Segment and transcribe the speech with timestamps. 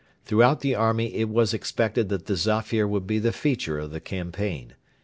[0.25, 3.99] Throughout the army it was expected that the Zafir would be the feature of the
[4.01, 4.73] campaign.